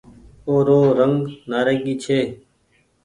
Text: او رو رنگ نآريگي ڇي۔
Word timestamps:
او 0.47 0.55
رو 0.67 0.79
رنگ 0.99 1.17
نآريگي 1.49 1.93
ڇي۔ 2.03 2.19